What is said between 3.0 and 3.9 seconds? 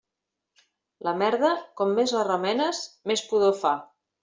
més pudor fa.